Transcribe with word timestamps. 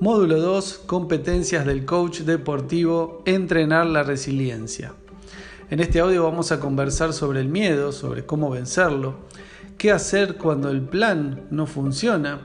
Módulo 0.00 0.40
2, 0.40 0.84
competencias 0.86 1.66
del 1.66 1.84
coach 1.84 2.20
deportivo, 2.20 3.20
entrenar 3.26 3.84
la 3.84 4.02
resiliencia. 4.02 4.94
En 5.68 5.78
este 5.78 6.00
audio 6.00 6.24
vamos 6.24 6.52
a 6.52 6.58
conversar 6.58 7.12
sobre 7.12 7.40
el 7.40 7.48
miedo, 7.48 7.92
sobre 7.92 8.24
cómo 8.24 8.48
vencerlo, 8.48 9.16
qué 9.76 9.92
hacer 9.92 10.38
cuando 10.38 10.70
el 10.70 10.80
plan 10.80 11.42
no 11.50 11.66
funciona, 11.66 12.40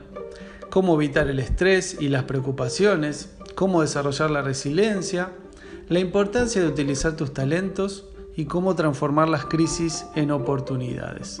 cómo 0.68 0.96
evitar 0.96 1.28
el 1.28 1.38
estrés 1.38 1.96
y 1.98 2.08
las 2.10 2.24
preocupaciones, 2.24 3.34
cómo 3.54 3.80
desarrollar 3.80 4.30
la 4.30 4.42
resiliencia, 4.42 5.30
la 5.88 5.98
importancia 5.98 6.60
de 6.60 6.68
utilizar 6.68 7.16
tus 7.16 7.32
talentos 7.32 8.04
y 8.36 8.44
cómo 8.44 8.74
transformar 8.74 9.30
las 9.30 9.46
crisis 9.46 10.04
en 10.14 10.30
oportunidades. 10.30 11.40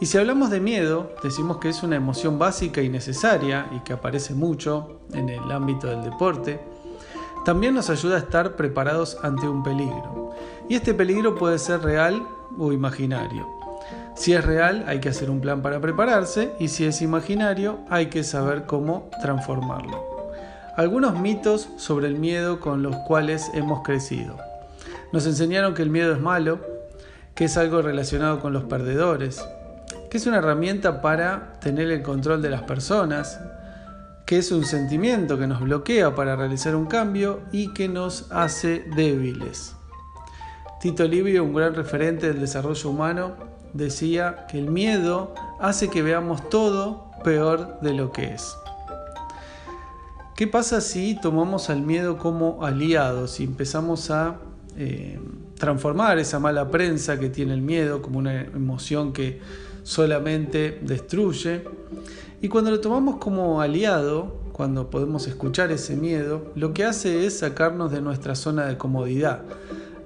Y 0.00 0.06
si 0.06 0.18
hablamos 0.18 0.50
de 0.50 0.60
miedo, 0.60 1.12
decimos 1.22 1.58
que 1.58 1.68
es 1.68 1.82
una 1.82 1.96
emoción 1.96 2.38
básica 2.38 2.82
y 2.82 2.88
necesaria 2.88 3.68
y 3.72 3.80
que 3.80 3.92
aparece 3.92 4.34
mucho 4.34 5.00
en 5.12 5.28
el 5.28 5.50
ámbito 5.52 5.86
del 5.86 6.02
deporte. 6.02 6.60
También 7.44 7.74
nos 7.74 7.90
ayuda 7.90 8.16
a 8.16 8.20
estar 8.20 8.56
preparados 8.56 9.18
ante 9.22 9.48
un 9.48 9.62
peligro. 9.62 10.34
Y 10.68 10.74
este 10.74 10.94
peligro 10.94 11.36
puede 11.36 11.58
ser 11.58 11.82
real 11.82 12.22
o 12.58 12.72
imaginario. 12.72 13.46
Si 14.16 14.32
es 14.32 14.44
real, 14.44 14.84
hay 14.86 15.00
que 15.00 15.08
hacer 15.08 15.30
un 15.30 15.40
plan 15.40 15.60
para 15.62 15.80
prepararse 15.80 16.52
y 16.58 16.68
si 16.68 16.84
es 16.84 17.02
imaginario, 17.02 17.78
hay 17.90 18.06
que 18.06 18.24
saber 18.24 18.64
cómo 18.64 19.10
transformarlo. 19.20 20.14
Algunos 20.76 21.18
mitos 21.18 21.68
sobre 21.76 22.08
el 22.08 22.18
miedo 22.18 22.60
con 22.60 22.82
los 22.82 22.96
cuales 23.06 23.50
hemos 23.54 23.82
crecido. 23.82 24.36
Nos 25.12 25.26
enseñaron 25.26 25.74
que 25.74 25.82
el 25.82 25.90
miedo 25.90 26.12
es 26.12 26.20
malo, 26.20 26.58
que 27.34 27.44
es 27.44 27.56
algo 27.56 27.82
relacionado 27.82 28.40
con 28.40 28.52
los 28.52 28.64
perdedores, 28.64 29.44
que 30.14 30.18
es 30.18 30.28
una 30.28 30.38
herramienta 30.38 31.00
para 31.00 31.54
tener 31.58 31.90
el 31.90 32.00
control 32.04 32.40
de 32.40 32.48
las 32.48 32.62
personas, 32.62 33.40
que 34.24 34.38
es 34.38 34.52
un 34.52 34.64
sentimiento 34.64 35.36
que 35.36 35.48
nos 35.48 35.60
bloquea 35.60 36.14
para 36.14 36.36
realizar 36.36 36.76
un 36.76 36.86
cambio 36.86 37.40
y 37.50 37.74
que 37.74 37.88
nos 37.88 38.30
hace 38.30 38.84
débiles. 38.94 39.74
Tito 40.80 41.02
Livio, 41.08 41.42
un 41.42 41.52
gran 41.52 41.74
referente 41.74 42.28
del 42.28 42.38
desarrollo 42.38 42.90
humano, 42.90 43.32
decía 43.72 44.46
que 44.48 44.56
el 44.56 44.70
miedo 44.70 45.34
hace 45.58 45.88
que 45.88 46.02
veamos 46.02 46.48
todo 46.48 47.10
peor 47.24 47.80
de 47.80 47.94
lo 47.94 48.12
que 48.12 48.34
es. 48.34 48.54
¿Qué 50.36 50.46
pasa 50.46 50.80
si 50.80 51.18
tomamos 51.20 51.70
al 51.70 51.82
miedo 51.82 52.18
como 52.18 52.64
aliado, 52.64 53.26
si 53.26 53.42
empezamos 53.42 54.12
a 54.12 54.36
eh, 54.76 55.18
transformar 55.58 56.20
esa 56.20 56.38
mala 56.38 56.70
prensa 56.70 57.18
que 57.18 57.30
tiene 57.30 57.52
el 57.52 57.62
miedo 57.62 58.00
como 58.00 58.20
una 58.20 58.42
emoción 58.42 59.12
que 59.12 59.40
solamente 59.84 60.80
destruye. 60.82 61.62
Y 62.42 62.48
cuando 62.48 62.72
lo 62.72 62.80
tomamos 62.80 63.16
como 63.16 63.60
aliado, 63.60 64.40
cuando 64.52 64.90
podemos 64.90 65.28
escuchar 65.28 65.70
ese 65.70 65.94
miedo, 65.94 66.50
lo 66.56 66.74
que 66.74 66.84
hace 66.84 67.24
es 67.26 67.38
sacarnos 67.38 67.92
de 67.92 68.00
nuestra 68.00 68.34
zona 68.34 68.66
de 68.66 68.76
comodidad, 68.76 69.42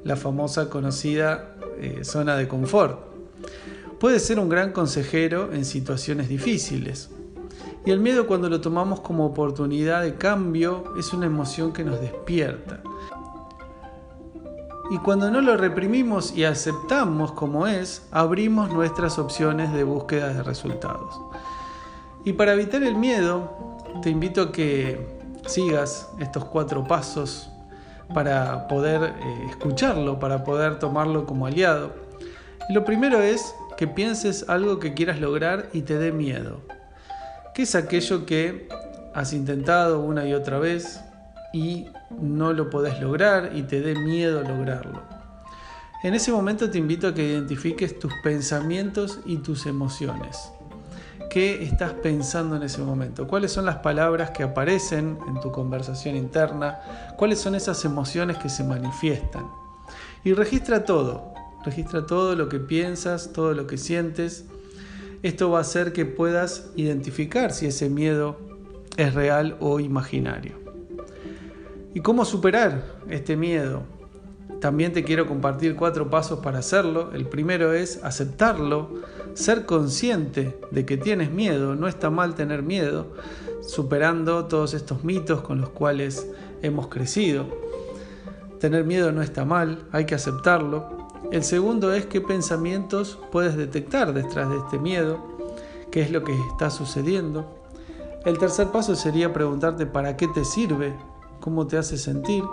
la 0.05 0.17
famosa 0.17 0.69
conocida 0.69 1.56
eh, 1.81 2.05
zona 2.05 2.37
de 2.37 2.47
confort. 2.47 2.99
Puede 3.99 4.21
ser 4.21 4.39
un 4.39 4.49
gran 4.49 4.73
consejero 4.73 5.53
en 5.53 5.65
situaciones 5.65 6.29
difíciles. 6.29 7.11
Y 7.84 7.91
el 7.91 8.01
miedo 8.01 8.27
cuando 8.27 8.49
lo 8.49 8.61
tomamos 8.61 9.01
como 9.01 9.27
oportunidad 9.27 10.03
de 10.03 10.15
cambio 10.17 10.93
es 10.99 11.12
una 11.12 11.27
emoción 11.27 11.73
que 11.73 11.84
nos 11.84 12.01
despierta. 12.01 12.83
Y 14.91 14.98
cuando 14.98 15.31
no 15.31 15.42
lo 15.42 15.56
reprimimos 15.56 16.34
y 16.34 16.44
aceptamos 16.44 17.33
como 17.33 17.67
es, 17.67 18.06
abrimos 18.11 18.72
nuestras 18.72 19.19
opciones 19.19 19.72
de 19.75 19.84
búsqueda 19.84 20.33
de 20.33 20.42
resultados. 20.42 21.20
Y 22.25 22.33
para 22.33 22.55
evitar 22.55 22.83
el 22.83 22.94
miedo, 22.94 23.77
te 24.03 24.09
invito 24.09 24.42
a 24.42 24.53
que 24.53 25.19
sigas 25.47 26.09
estos 26.19 26.44
cuatro 26.47 26.84
pasos 26.84 27.50
para 28.15 28.66
poder 28.66 29.03
eh, 29.03 29.47
escucharlo, 29.50 30.19
para 30.19 30.43
poder 30.44 30.78
tomarlo 30.78 31.27
como 31.27 31.47
aliado. 31.47 31.93
lo 32.71 32.84
primero 32.84 33.21
es 33.21 33.54
que 33.77 33.87
pienses 33.87 34.48
algo 34.48 34.78
que 34.78 34.94
quieras 34.94 35.21
lograr 35.21 35.69
y 35.72 35.82
te 35.82 35.98
dé 35.98 36.12
miedo. 36.12 36.60
¿Qué 37.54 37.62
es 37.62 37.75
aquello 37.75 38.25
que 38.25 38.69
has 39.15 39.32
intentado 39.32 40.00
una 40.00 40.27
y 40.27 40.34
otra 40.34 40.59
vez, 40.59 41.00
y 41.53 41.86
no 42.20 42.53
lo 42.53 42.70
podés 42.70 43.00
lograr 43.00 43.53
y 43.54 43.62
te 43.62 43.81
dé 43.81 43.94
miedo 43.94 44.42
lograrlo. 44.42 45.03
En 46.03 46.14
ese 46.14 46.31
momento 46.31 46.70
te 46.70 46.78
invito 46.78 47.09
a 47.09 47.14
que 47.14 47.25
identifiques 47.25 47.98
tus 47.98 48.12
pensamientos 48.22 49.19
y 49.26 49.38
tus 49.38 49.66
emociones. 49.66 50.53
¿Qué 51.31 51.64
estás 51.64 51.92
pensando 51.92 52.56
en 52.56 52.62
ese 52.62 52.81
momento? 52.81 53.26
¿Cuáles 53.26 53.53
son 53.53 53.66
las 53.66 53.76
palabras 53.76 54.31
que 54.31 54.44
aparecen 54.44 55.19
en 55.26 55.41
tu 55.41 55.50
conversación 55.50 56.16
interna? 56.16 56.78
¿Cuáles 57.16 57.41
son 57.41 57.54
esas 57.54 57.84
emociones 57.84 58.38
que 58.38 58.48
se 58.48 58.65
manifiestan? 58.65 59.44
Y 60.25 60.32
registra 60.34 60.84
todo, 60.84 61.34
registra 61.65 62.06
todo 62.06 62.34
lo 62.34 62.48
que 62.48 62.60
piensas, 62.60 63.32
todo 63.32 63.53
lo 63.53 63.66
que 63.66 63.76
sientes. 63.76 64.47
Esto 65.22 65.50
va 65.50 65.59
a 65.59 65.62
hacer 65.62 65.92
que 65.92 66.06
puedas 66.06 66.70
identificar 66.76 67.53
si 67.53 67.66
ese 67.66 67.91
miedo 67.91 68.38
es 68.97 69.15
real 69.15 69.56
o 69.60 69.80
imaginario. 69.80 70.68
¿Y 71.98 72.00
cómo 72.00 72.25
superar 72.25 72.84
este 73.10 73.36
miedo? 73.36 73.82
También 74.60 74.92
te 74.92 75.03
quiero 75.03 75.26
compartir 75.26 75.75
cuatro 75.75 76.09
pasos 76.09 76.38
para 76.38 76.60
hacerlo. 76.60 77.10
El 77.12 77.26
primero 77.26 77.72
es 77.72 77.98
aceptarlo, 78.04 79.03
ser 79.34 79.66
consciente 79.66 80.60
de 80.70 80.86
que 80.86 80.97
tienes 80.97 81.32
miedo, 81.32 81.75
no 81.75 81.88
está 81.88 82.09
mal 82.09 82.36
tener 82.36 82.62
miedo, 82.62 83.09
superando 83.62 84.44
todos 84.44 84.75
estos 84.75 85.03
mitos 85.03 85.41
con 85.41 85.60
los 85.60 85.70
cuales 85.70 86.28
hemos 86.62 86.86
crecido. 86.86 87.47
Tener 88.60 88.84
miedo 88.84 89.10
no 89.10 89.20
está 89.20 89.44
mal, 89.44 89.82
hay 89.91 90.04
que 90.04 90.15
aceptarlo. 90.15 91.09
El 91.32 91.42
segundo 91.42 91.92
es 91.92 92.06
qué 92.06 92.20
pensamientos 92.20 93.19
puedes 93.32 93.56
detectar 93.56 94.15
detrás 94.15 94.48
de 94.50 94.59
este 94.59 94.78
miedo, 94.78 95.20
qué 95.91 96.03
es 96.03 96.12
lo 96.12 96.22
que 96.22 96.32
está 96.53 96.70
sucediendo. 96.70 97.59
El 98.25 98.38
tercer 98.38 98.69
paso 98.69 98.94
sería 98.94 99.32
preguntarte 99.32 99.84
para 99.84 100.16
qué 100.16 100.28
te 100.28 100.44
sirve 100.44 100.94
cómo 101.48 101.66
te 101.66 101.78
hace 101.78 101.97
sentir. 101.97 102.44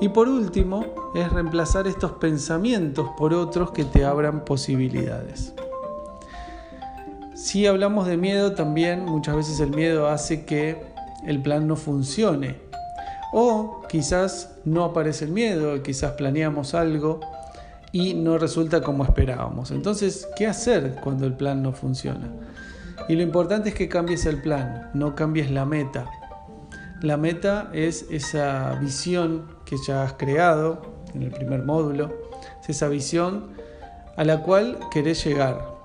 Y 0.00 0.10
por 0.10 0.28
último, 0.28 0.84
es 1.16 1.32
reemplazar 1.32 1.88
estos 1.88 2.12
pensamientos 2.12 3.08
por 3.18 3.34
otros 3.34 3.72
que 3.72 3.84
te 3.84 4.04
abran 4.04 4.44
posibilidades. 4.44 5.52
Si 7.34 7.66
hablamos 7.66 8.06
de 8.06 8.16
miedo, 8.16 8.52
también 8.52 9.04
muchas 9.06 9.34
veces 9.34 9.58
el 9.58 9.70
miedo 9.70 10.06
hace 10.06 10.44
que 10.44 10.84
el 11.26 11.42
plan 11.42 11.66
no 11.66 11.74
funcione. 11.74 12.60
O 13.32 13.82
quizás 13.88 14.56
no 14.64 14.84
aparece 14.84 15.24
el 15.24 15.32
miedo, 15.32 15.82
quizás 15.82 16.12
planeamos 16.12 16.74
algo 16.74 17.18
y 17.90 18.14
no 18.14 18.38
resulta 18.38 18.82
como 18.82 19.02
esperábamos. 19.02 19.72
Entonces, 19.72 20.28
¿qué 20.36 20.46
hacer 20.46 21.00
cuando 21.02 21.26
el 21.26 21.32
plan 21.32 21.60
no 21.60 21.72
funciona? 21.72 22.30
Y 23.08 23.16
lo 23.16 23.22
importante 23.22 23.70
es 23.70 23.74
que 23.74 23.88
cambies 23.88 24.26
el 24.26 24.40
plan, 24.42 24.90
no 24.94 25.16
cambies 25.16 25.50
la 25.50 25.64
meta. 25.64 26.06
La 27.02 27.16
meta 27.18 27.70
es 27.74 28.06
esa 28.10 28.74
visión 28.80 29.44
que 29.64 29.76
ya 29.86 30.02
has 30.02 30.14
creado 30.14 30.80
en 31.14 31.22
el 31.22 31.30
primer 31.30 31.62
módulo, 31.62 32.14
es 32.62 32.70
esa 32.70 32.88
visión 32.88 33.48
a 34.16 34.24
la 34.24 34.42
cual 34.42 34.78
querés 34.90 35.24
llegar. 35.24 35.76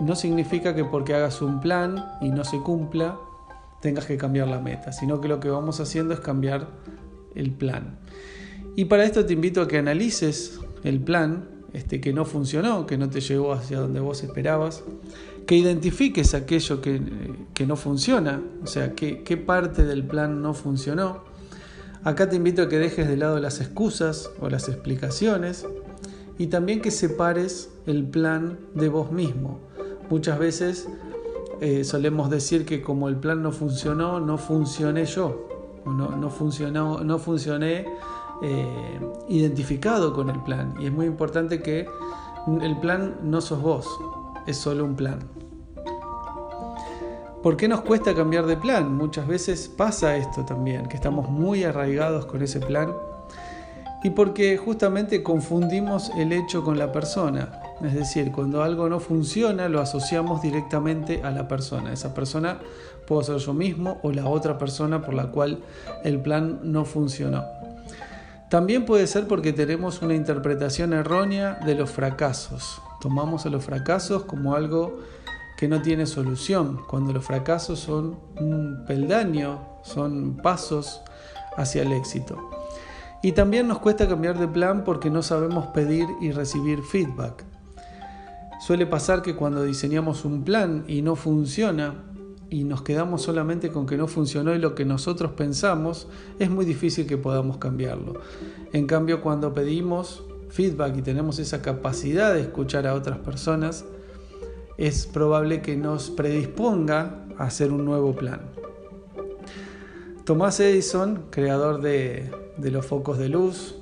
No 0.00 0.14
significa 0.14 0.74
que 0.74 0.84
porque 0.84 1.14
hagas 1.14 1.42
un 1.42 1.60
plan 1.60 2.12
y 2.20 2.30
no 2.30 2.44
se 2.44 2.60
cumpla, 2.60 3.18
tengas 3.80 4.06
que 4.06 4.16
cambiar 4.16 4.46
la 4.46 4.60
meta, 4.60 4.92
sino 4.92 5.20
que 5.20 5.28
lo 5.28 5.40
que 5.40 5.48
vamos 5.48 5.80
haciendo 5.80 6.14
es 6.14 6.20
cambiar 6.20 6.68
el 7.34 7.50
plan. 7.50 7.98
Y 8.76 8.84
para 8.84 9.04
esto 9.04 9.26
te 9.26 9.32
invito 9.32 9.62
a 9.62 9.68
que 9.68 9.78
analices 9.78 10.60
el 10.84 11.00
plan 11.00 11.55
este, 11.76 12.00
que 12.00 12.14
no 12.14 12.24
funcionó, 12.24 12.86
que 12.86 12.96
no 12.96 13.10
te 13.10 13.20
llevó 13.20 13.52
hacia 13.52 13.78
donde 13.78 14.00
vos 14.00 14.22
esperabas, 14.22 14.82
que 15.46 15.56
identifiques 15.56 16.32
aquello 16.32 16.80
que, 16.80 17.66
no 17.66 17.76
funciona, 17.76 18.40
o 18.64 18.66
sea, 18.66 18.94
qué, 18.94 19.22
qué 19.22 19.36
parte 19.36 19.84
del 19.84 20.02
plan 20.02 20.40
no 20.40 20.54
funcionó. 20.54 21.24
Acá 22.02 22.30
te 22.30 22.36
invito 22.36 22.62
a 22.62 22.70
que 22.70 22.78
dejes 22.78 23.06
de 23.06 23.18
lado 23.18 23.38
las 23.40 23.60
excusas 23.60 24.30
o 24.40 24.48
las 24.48 24.70
explicaciones 24.70 25.66
y 26.38 26.46
también 26.46 26.80
que 26.80 26.90
separes 26.90 27.68
el 27.84 28.04
plan 28.04 28.58
de 28.74 28.88
vos 28.88 29.12
mismo. 29.12 29.60
Muchas 30.08 30.38
veces 30.38 30.88
eh, 31.60 31.84
solemos 31.84 32.30
decir 32.30 32.64
que 32.64 32.80
como 32.80 33.10
el 33.10 33.16
plan 33.16 33.42
no 33.42 33.52
funcionó, 33.52 34.18
no 34.18 34.38
funcioné 34.38 35.04
yo, 35.04 35.82
no, 35.84 36.16
no, 36.16 36.30
funcionó, 36.30 37.04
no 37.04 37.18
funcioné 37.18 37.84
eh, 38.42 39.00
identificado 39.28 40.12
con 40.12 40.30
el 40.30 40.42
plan. 40.42 40.74
Y 40.80 40.86
es 40.86 40.92
muy 40.92 41.06
importante 41.06 41.62
que 41.62 41.88
el 42.60 42.78
plan 42.80 43.16
no 43.22 43.40
sos 43.40 43.60
vos, 43.60 43.86
es 44.46 44.56
solo 44.56 44.84
un 44.84 44.96
plan. 44.96 45.18
¿Por 47.42 47.56
qué 47.56 47.68
nos 47.68 47.82
cuesta 47.82 48.14
cambiar 48.14 48.46
de 48.46 48.56
plan? 48.56 48.96
Muchas 48.96 49.26
veces 49.26 49.68
pasa 49.68 50.16
esto 50.16 50.44
también, 50.44 50.86
que 50.86 50.96
estamos 50.96 51.30
muy 51.30 51.64
arraigados 51.64 52.26
con 52.26 52.42
ese 52.42 52.58
plan 52.60 52.92
y 54.02 54.10
porque 54.10 54.56
justamente 54.56 55.22
confundimos 55.22 56.10
el 56.16 56.32
hecho 56.32 56.62
con 56.62 56.78
la 56.78 56.92
persona. 56.92 57.60
Es 57.82 57.94
decir, 57.94 58.32
cuando 58.32 58.62
algo 58.62 58.88
no 58.88 59.00
funciona 59.00 59.68
lo 59.68 59.80
asociamos 59.80 60.42
directamente 60.42 61.22
a 61.22 61.30
la 61.30 61.48
persona. 61.48 61.92
Esa 61.92 62.14
persona 62.14 62.58
puedo 63.06 63.22
ser 63.22 63.38
yo 63.38 63.52
mismo 63.54 63.98
o 64.02 64.12
la 64.12 64.26
otra 64.26 64.58
persona 64.58 65.02
por 65.02 65.14
la 65.14 65.30
cual 65.30 65.60
el 66.04 66.20
plan 66.20 66.60
no 66.62 66.84
funcionó. 66.84 67.44
También 68.50 68.86
puede 68.86 69.08
ser 69.08 69.26
porque 69.26 69.52
tenemos 69.52 70.02
una 70.02 70.14
interpretación 70.14 70.92
errónea 70.92 71.58
de 71.66 71.74
los 71.74 71.90
fracasos. 71.90 72.80
Tomamos 73.00 73.44
a 73.44 73.50
los 73.50 73.64
fracasos 73.64 74.24
como 74.24 74.54
algo 74.54 75.00
que 75.56 75.66
no 75.66 75.82
tiene 75.82 76.06
solución, 76.06 76.80
cuando 76.88 77.12
los 77.12 77.24
fracasos 77.24 77.80
son 77.80 78.18
un 78.38 78.84
peldaño, 78.86 79.60
son 79.82 80.36
pasos 80.36 81.00
hacia 81.56 81.82
el 81.82 81.92
éxito. 81.92 82.50
Y 83.22 83.32
también 83.32 83.66
nos 83.66 83.80
cuesta 83.80 84.06
cambiar 84.06 84.38
de 84.38 84.46
plan 84.46 84.84
porque 84.84 85.10
no 85.10 85.22
sabemos 85.22 85.66
pedir 85.68 86.06
y 86.20 86.30
recibir 86.30 86.82
feedback. 86.82 87.44
Suele 88.60 88.86
pasar 88.86 89.22
que 89.22 89.34
cuando 89.34 89.64
diseñamos 89.64 90.24
un 90.24 90.44
plan 90.44 90.84
y 90.86 91.02
no 91.02 91.16
funciona, 91.16 91.94
y 92.48 92.64
nos 92.64 92.82
quedamos 92.82 93.22
solamente 93.22 93.70
con 93.70 93.86
que 93.86 93.96
no 93.96 94.06
funcionó 94.06 94.54
y 94.54 94.58
lo 94.58 94.74
que 94.74 94.84
nosotros 94.84 95.32
pensamos, 95.32 96.08
es 96.38 96.50
muy 96.50 96.64
difícil 96.64 97.06
que 97.06 97.16
podamos 97.16 97.58
cambiarlo. 97.58 98.20
En 98.72 98.86
cambio, 98.86 99.20
cuando 99.20 99.52
pedimos 99.52 100.22
feedback 100.48 100.96
y 100.96 101.02
tenemos 101.02 101.38
esa 101.38 101.60
capacidad 101.60 102.34
de 102.34 102.42
escuchar 102.42 102.86
a 102.86 102.94
otras 102.94 103.18
personas, 103.18 103.84
es 104.78 105.06
probable 105.06 105.62
que 105.62 105.76
nos 105.76 106.10
predisponga 106.10 107.24
a 107.36 107.44
hacer 107.44 107.72
un 107.72 107.84
nuevo 107.84 108.14
plan. 108.14 108.42
Tomás 110.24 110.60
Edison, 110.60 111.24
creador 111.30 111.80
de, 111.80 112.30
de 112.56 112.70
los 112.70 112.86
focos 112.86 113.18
de 113.18 113.28
luz, 113.28 113.76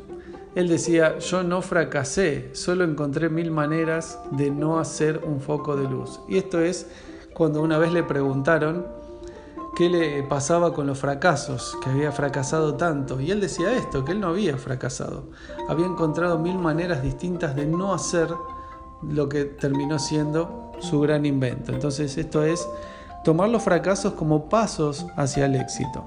él 0.54 0.68
decía, 0.68 1.18
yo 1.18 1.42
no 1.42 1.62
fracasé, 1.62 2.50
solo 2.52 2.84
encontré 2.84 3.28
mil 3.28 3.50
maneras 3.50 4.20
de 4.30 4.50
no 4.50 4.78
hacer 4.78 5.20
un 5.24 5.40
foco 5.40 5.76
de 5.76 5.88
luz. 5.88 6.20
Y 6.28 6.36
esto 6.38 6.60
es 6.60 6.86
cuando 7.34 7.60
una 7.60 7.78
vez 7.78 7.92
le 7.92 8.02
preguntaron 8.02 8.86
qué 9.76 9.90
le 9.90 10.22
pasaba 10.22 10.72
con 10.72 10.86
los 10.86 10.98
fracasos, 10.98 11.76
que 11.82 11.90
había 11.90 12.12
fracasado 12.12 12.74
tanto. 12.76 13.20
Y 13.20 13.30
él 13.30 13.40
decía 13.40 13.72
esto, 13.72 14.04
que 14.04 14.12
él 14.12 14.20
no 14.20 14.28
había 14.28 14.56
fracasado. 14.56 15.24
Había 15.68 15.86
encontrado 15.86 16.38
mil 16.38 16.58
maneras 16.58 17.02
distintas 17.02 17.56
de 17.56 17.66
no 17.66 17.92
hacer 17.92 18.28
lo 19.02 19.28
que 19.28 19.44
terminó 19.44 19.98
siendo 19.98 20.72
su 20.78 21.00
gran 21.00 21.26
invento. 21.26 21.72
Entonces 21.72 22.16
esto 22.16 22.44
es 22.44 22.66
tomar 23.24 23.48
los 23.48 23.62
fracasos 23.62 24.14
como 24.14 24.48
pasos 24.48 25.06
hacia 25.16 25.46
el 25.46 25.56
éxito. 25.56 26.04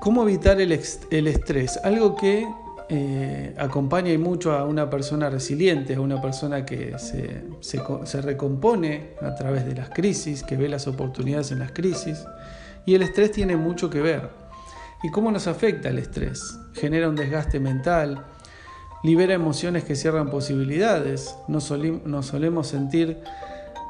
¿Cómo 0.00 0.22
evitar 0.22 0.60
el, 0.60 0.72
el 0.72 1.26
estrés? 1.28 1.78
Algo 1.84 2.16
que 2.16 2.48
eh, 2.94 3.54
acompaña 3.56 4.12
y 4.12 4.18
mucho 4.18 4.52
a 4.52 4.66
una 4.66 4.90
persona 4.90 5.30
resiliente, 5.30 5.94
a 5.94 6.00
una 6.02 6.20
persona 6.20 6.66
que 6.66 6.94
se, 6.98 8.20
recompone 8.20 9.14
a 9.22 9.34
través 9.34 9.64
de 9.64 9.74
las 9.74 9.88
crisis, 9.88 10.42
que 10.42 10.58
ve 10.58 10.68
las 10.68 10.86
oportunidades 10.86 11.52
en 11.52 11.60
las 11.60 11.72
crisis. 11.72 12.22
Y 12.84 12.94
el 12.94 13.00
estrés 13.00 13.32
tiene 13.32 13.56
mucho 13.56 13.88
que 13.88 14.02
ver. 14.02 14.28
¿Y 15.02 15.10
cómo 15.10 15.32
nos 15.32 15.46
afecta 15.46 15.88
el 15.88 16.00
estrés? 16.00 16.58
Genera 16.74 17.08
un 17.08 17.16
desgaste 17.16 17.60
mental, 17.60 18.26
libera 19.02 19.32
emociones 19.32 19.84
que 19.84 19.96
cierran 19.96 20.28
posibilidades, 20.28 21.34
nos, 21.48 21.70
nos 21.70 22.26
solemos 22.26 22.66
sentir 22.66 23.22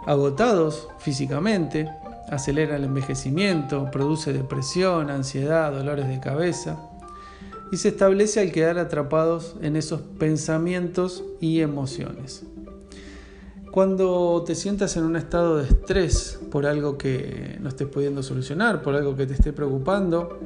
agotados 0.07 0.87
físicamente, 1.01 1.91
acelera 2.31 2.77
el 2.77 2.85
envejecimiento, 2.85 3.91
produce 3.91 4.33
depresión, 4.33 5.11
ansiedad, 5.11 5.73
dolores 5.73 6.07
de 6.07 6.21
cabeza 6.21 6.92
y 7.73 7.79
se 7.79 7.89
establece 7.89 8.39
al 8.39 8.53
quedar 8.53 8.79
atrapados 8.79 9.57
en 9.63 9.77
esos 9.77 10.03
pensamientos 10.03 11.25
y 11.41 11.61
emociones. 11.61 12.45
Cuando 13.73 14.45
te 14.47 14.55
sientas 14.55 14.99
en 14.99 15.05
un 15.05 15.17
estado 15.17 15.57
de 15.57 15.65
estrés 15.65 16.39
por 16.51 16.67
algo 16.67 16.99
que 16.99 17.57
no 17.63 17.71
estés 17.71 17.89
pudiendo 17.89 18.23
solucionar, 18.23 18.83
por 18.83 18.95
algo 18.95 19.17
que 19.17 19.27
te 19.27 19.33
esté 19.33 19.55
preocupando, 19.55 20.39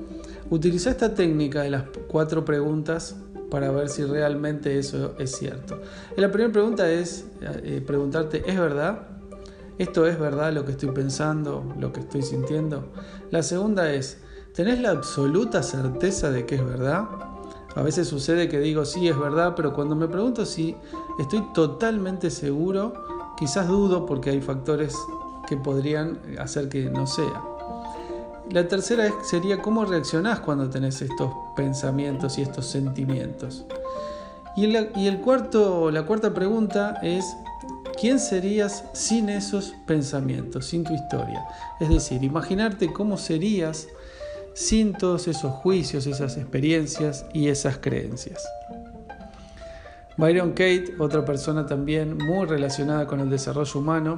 utiliza 0.50 0.90
esta 0.90 1.14
técnica 1.14 1.62
de 1.62 1.70
las 1.70 1.82
cuatro 2.06 2.44
preguntas 2.44 3.16
para 3.50 3.72
ver 3.72 3.88
si 3.88 4.04
realmente 4.04 4.78
eso 4.78 5.16
es 5.18 5.32
cierto. 5.36 5.80
La 6.16 6.30
primera 6.30 6.52
pregunta 6.52 6.88
es 6.88 7.26
eh, 7.40 7.82
preguntarte, 7.84 8.44
¿es 8.46 8.56
verdad? 8.56 9.08
¿Esto 9.78 10.06
es 10.06 10.16
verdad 10.20 10.52
lo 10.52 10.64
que 10.64 10.70
estoy 10.70 10.92
pensando, 10.92 11.74
lo 11.80 11.92
que 11.92 12.00
estoy 12.00 12.22
sintiendo? 12.22 12.92
La 13.32 13.42
segunda 13.42 13.92
es, 13.92 14.18
¿Tenés 14.56 14.80
la 14.80 14.88
absoluta 14.88 15.62
certeza 15.62 16.30
de 16.30 16.46
que 16.46 16.54
es 16.54 16.64
verdad? 16.64 17.04
A 17.74 17.82
veces 17.82 18.08
sucede 18.08 18.48
que 18.48 18.58
digo 18.58 18.86
sí 18.86 19.06
es 19.06 19.18
verdad, 19.18 19.52
pero 19.54 19.74
cuando 19.74 19.94
me 19.94 20.08
pregunto 20.08 20.46
si 20.46 20.74
estoy 21.18 21.42
totalmente 21.52 22.30
seguro, 22.30 22.94
quizás 23.36 23.68
dudo 23.68 24.06
porque 24.06 24.30
hay 24.30 24.40
factores 24.40 24.94
que 25.46 25.58
podrían 25.58 26.18
hacer 26.38 26.70
que 26.70 26.84
no 26.86 27.06
sea. 27.06 27.42
La 28.50 28.66
tercera 28.66 29.12
sería 29.22 29.60
cómo 29.60 29.84
reaccionás 29.84 30.40
cuando 30.40 30.70
tenés 30.70 31.02
estos 31.02 31.30
pensamientos 31.54 32.38
y 32.38 32.42
estos 32.42 32.64
sentimientos. 32.64 33.66
Y, 34.56 34.64
y 34.64 35.06
el 35.06 35.20
cuarto, 35.20 35.90
la 35.90 36.06
cuarta 36.06 36.32
pregunta 36.32 36.98
es 37.02 37.26
¿quién 38.00 38.18
serías 38.18 38.84
sin 38.94 39.28
esos 39.28 39.74
pensamientos, 39.86 40.64
sin 40.64 40.82
tu 40.82 40.94
historia? 40.94 41.44
Es 41.78 41.90
decir, 41.90 42.24
imaginarte 42.24 42.90
cómo 42.90 43.18
serías 43.18 43.88
sin 44.56 44.94
todos 44.94 45.28
esos 45.28 45.52
juicios, 45.52 46.06
esas 46.06 46.38
experiencias 46.38 47.26
y 47.34 47.48
esas 47.48 47.76
creencias. 47.76 48.42
Byron 50.16 50.52
Kate, 50.52 50.94
otra 50.98 51.26
persona 51.26 51.66
también 51.66 52.16
muy 52.16 52.46
relacionada 52.46 53.06
con 53.06 53.20
el 53.20 53.28
desarrollo 53.28 53.78
humano, 53.78 54.16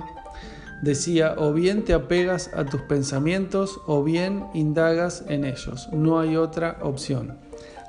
decía, 0.80 1.34
o 1.38 1.52
bien 1.52 1.84
te 1.84 1.92
apegas 1.92 2.50
a 2.54 2.64
tus 2.64 2.82
pensamientos 2.82 3.80
o 3.88 4.04
bien 4.04 4.44
indagas 4.54 5.24
en 5.26 5.44
ellos, 5.44 5.88
no 5.92 6.20
hay 6.20 6.36
otra 6.36 6.78
opción. 6.82 7.36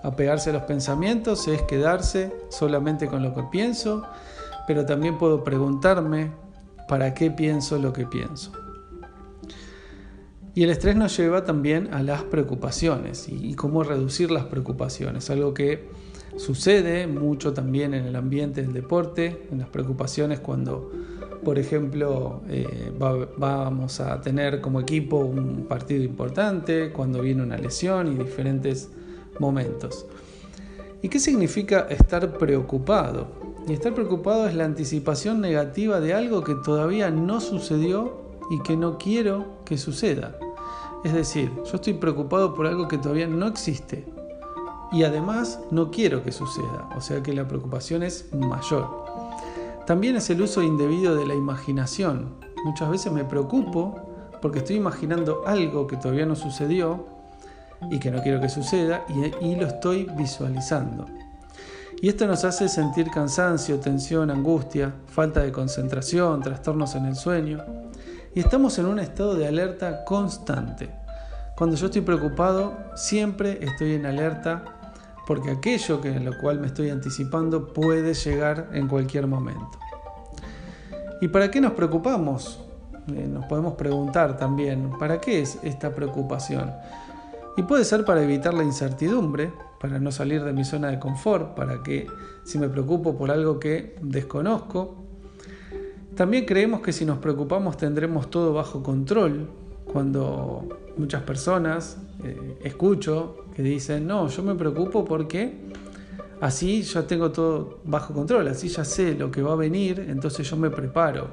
Apegarse 0.02 0.50
a 0.50 0.54
los 0.54 0.64
pensamientos 0.64 1.48
es 1.48 1.62
quedarse 1.62 2.34
solamente 2.50 3.06
con 3.06 3.22
lo 3.22 3.36
que 3.36 3.44
pienso, 3.52 4.02
pero 4.66 4.88
también 4.88 5.20
puedo 5.20 5.44
preguntarme 5.44 6.32
para 6.88 7.14
qué 7.14 7.30
pienso 7.30 7.78
lo 7.78 7.94
que 7.94 8.08
pienso. 8.08 8.52
Y 10.56 10.64
el 10.64 10.72
estrés 10.72 10.96
nos 10.96 11.16
lleva 11.16 11.44
también 11.46 11.94
a 11.94 12.02
las 12.02 12.24
preocupaciones 12.24 13.28
y, 13.30 13.54
cómo 13.54 13.84
reducir 13.84 14.32
las 14.32 14.46
preocupaciones, 14.46 15.30
algo 15.30 15.54
que 15.54 15.88
sucede 16.38 17.08
mucho 17.08 17.54
también 17.54 17.94
en 17.94 18.06
el 18.06 18.16
ambiente 18.16 18.62
del 18.62 18.74
deporte, 18.74 19.48
en 19.52 19.60
las 19.60 19.70
preocupaciones 19.70 20.40
cuando, 20.40 20.92
por 21.44 21.60
ejemplo, 21.60 22.42
eh, 22.50 22.92
vamos 23.38 24.00
a 24.00 24.20
tener 24.22 24.60
como 24.60 24.80
equipo 24.80 25.18
un 25.18 25.66
partido 25.68 26.04
importante, 26.04 26.92
cuando 26.92 27.22
viene 27.22 27.44
una 27.44 27.58
lesión 27.58 28.12
y 28.12 28.16
diferentes 28.16 28.90
momentos. 29.40 30.08
¿Y 31.02 31.10
qué 31.10 31.20
significa 31.20 31.88
estar 31.90 32.38
preocupado? 32.38 33.28
Y 33.68 33.74
estar 33.74 33.94
preocupado 33.94 34.48
es 34.48 34.56
la 34.56 34.66
anticipación 34.66 35.42
negativa 35.42 36.00
de 36.00 36.14
algo 36.14 36.44
que 36.44 36.56
todavía 36.56 37.12
no 37.12 37.40
sucedió 37.40 38.29
y 38.50 38.60
que 38.62 38.76
no 38.76 38.98
quiero 38.98 39.64
que 39.66 39.78
suceda. 39.78 40.36
Es 41.04 41.14
decir, 41.14 41.52
yo 41.56 41.76
estoy 41.76 41.94
preocupado 41.94 42.54
por 42.54 42.68
algo 42.68 42.88
que 42.88 42.98
todavía 42.98 43.28
no 43.28 43.48
existe 43.48 44.06
y 44.92 45.04
además 45.04 45.60
no 45.72 45.92
quiero 45.92 46.24
que 46.24 46.32
suceda, 46.32 46.90
o 46.96 47.02
sea 47.02 47.22
que 47.22 47.34
la 47.34 47.48
preocupación 47.48 48.04
es 48.04 48.34
mayor. 48.34 49.06
También 49.86 50.16
es 50.16 50.30
el 50.30 50.42
uso 50.42 50.62
indebido 50.62 51.16
de 51.16 51.26
la 51.26 51.36
imaginación. 51.36 52.36
Muchas 52.66 52.90
veces 52.90 53.12
me 53.12 53.24
preocupo 53.24 54.10
porque 54.42 54.60
estoy 54.60 54.76
imaginando 54.76 55.44
algo 55.46 55.88
que 55.88 55.98
todavía 55.98 56.26
no 56.26 56.36
sucedió 56.36 57.08
y 57.90 58.00
que 58.00 58.12
no 58.12 58.22
quiero 58.22 58.42
que 58.42 58.50
suceda 58.50 59.06
y, 59.42 59.56
lo 59.56 59.68
estoy 59.68 60.06
visualizando. 60.18 61.06
Y 62.02 62.10
esto 62.10 62.28
nos 62.28 62.44
hace 62.46 62.70
sentir 62.70 63.10
cansancio, 63.10 63.80
tensión, 63.80 64.30
angustia, 64.32 64.94
falta 65.08 65.42
de 65.42 65.52
concentración, 65.52 66.42
trastornos 66.42 66.96
en 66.96 67.06
el 67.06 67.16
sueño 67.16 67.89
y 68.34 68.40
estamos 68.40 68.78
en 68.80 68.86
un 68.86 69.00
estado 69.00 69.36
de 69.36 69.48
alerta 69.48 70.04
constante. 70.06 70.90
Cuando 71.56 71.76
yo 71.76 71.88
estoy 71.88 72.02
preocupado, 72.02 72.78
siempre 72.96 73.60
estoy 73.62 73.94
en 73.94 74.06
alerta 74.06 74.64
porque 75.28 75.52
aquello 75.52 76.02
que 76.02 76.10
en 76.10 76.26
lo 76.26 76.38
cual 76.40 76.60
me 76.60 76.68
estoy 76.68 76.90
anticipando 76.90 77.74
puede 77.74 78.14
llegar 78.14 78.70
en 78.74 78.88
cualquier 78.88 79.28
momento. 79.28 79.78
¿Y 81.22 81.28
para 81.28 81.52
qué 81.52 81.60
nos 81.60 81.74
preocupamos? 81.74 82.62
Eh, 83.14 83.28
nos 83.28 83.46
podemos 83.46 83.74
preguntar 83.74 84.38
también, 84.38 84.92
¿para 84.98 85.20
qué 85.20 85.42
es 85.42 85.60
esta 85.64 85.94
preocupación? 85.94 86.72
Y 87.58 87.64
puede 87.64 87.84
ser 87.84 88.06
para 88.06 88.24
evitar 88.24 88.54
la 88.54 88.64
incertidumbre, 88.64 89.52
para 89.82 90.00
no 90.00 90.12
salir 90.12 90.44
de 90.44 90.54
mi 90.54 90.64
zona 90.64 90.88
de 90.90 91.00
confort, 91.00 91.56
para 91.56 91.84
que 91.84 92.08
si 92.44 92.58
me 92.58 92.70
preocupo 92.70 93.18
por 93.18 93.32
algo 93.32 93.60
que 93.60 93.98
desconozco, 94.02 95.09
también 96.20 96.44
creemos 96.44 96.82
que 96.82 96.92
si 96.92 97.06
nos 97.06 97.20
preocupamos 97.20 97.78
tendremos 97.78 98.30
todo 98.30 98.52
bajo 98.52 98.84
control, 98.84 99.48
cuando 99.86 100.68
muchas 100.98 101.24
personas 101.24 101.98
eh, 102.26 102.58
escucho 102.62 103.46
que 103.56 103.64
dicen, 103.64 104.06
no, 104.06 104.28
yo 104.28 104.44
me 104.44 104.54
preocupo 104.54 105.06
porque 105.06 105.54
así 106.42 106.82
ya 106.82 107.08
tengo 107.08 107.32
todo 107.32 107.80
bajo 107.86 108.14
control, 108.14 108.50
así 108.50 108.68
ya 108.68 108.84
sé 108.84 109.16
lo 109.16 109.32
que 109.32 109.42
va 109.42 109.54
a 109.54 109.56
venir, 109.56 110.08
entonces 110.10 110.50
yo 110.50 110.58
me 110.58 110.70
preparo. 110.70 111.30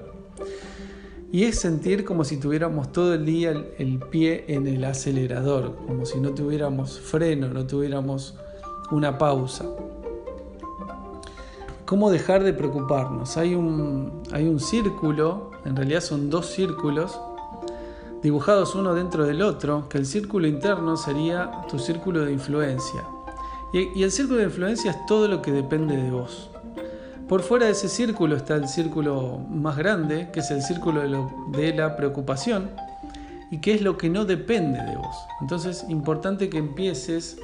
Y 1.32 1.42
es 1.42 1.58
sentir 1.58 2.04
como 2.04 2.22
si 2.22 2.36
tuviéramos 2.36 2.92
todo 2.92 3.12
el 3.14 3.26
día 3.26 3.50
el, 3.78 3.98
pie 3.98 4.44
en 4.46 4.68
el 4.68 4.84
acelerador, 4.84 5.74
como 5.84 6.06
si 6.06 6.20
no 6.20 6.30
tuviéramos 6.30 7.00
freno, 7.00 7.48
no 7.48 7.66
tuviéramos 7.66 8.36
una 8.92 9.18
pausa. 9.18 9.66
¿Cómo 11.86 12.10
dejar 12.10 12.42
de 12.42 12.52
preocuparnos? 12.52 13.36
Hay 13.36 13.54
un, 13.54 14.24
hay 14.32 14.48
un 14.48 14.58
círculo, 14.58 15.52
en 15.64 15.76
realidad 15.76 16.00
son 16.00 16.30
dos 16.30 16.46
círculos, 16.46 17.16
dibujados 18.24 18.74
uno 18.74 18.92
dentro 18.92 19.24
del 19.24 19.40
otro, 19.40 19.88
que 19.88 19.98
el 19.98 20.04
círculo 20.04 20.48
interno 20.48 20.96
sería 20.96 21.62
tu 21.68 21.78
círculo 21.78 22.24
de 22.24 22.32
influencia. 22.32 23.04
Y, 23.72 24.02
el 24.02 24.10
círculo 24.10 24.38
de 24.38 24.46
influencia 24.46 24.90
es 24.90 25.06
todo 25.06 25.28
lo 25.28 25.42
que 25.42 25.52
depende 25.52 25.96
de 25.96 26.10
vos. 26.10 26.50
Por 27.28 27.42
fuera 27.42 27.66
de 27.66 27.72
ese 27.72 27.88
círculo 27.88 28.34
está 28.34 28.56
el 28.56 28.66
círculo 28.66 29.38
más 29.48 29.76
grande, 29.76 30.30
que 30.32 30.40
es 30.40 30.50
el 30.50 30.62
círculo 30.62 31.28
de, 31.52 31.72
la 31.72 31.94
preocupación, 31.94 32.68
y 33.52 33.60
que 33.60 33.74
es 33.74 33.80
lo 33.80 33.96
que 33.96 34.10
no 34.10 34.24
depende 34.24 34.82
de 34.82 34.96
vos. 34.96 35.16
Entonces, 35.40 35.84
importante 35.88 36.50
que 36.50 36.58
empieces 36.58 37.38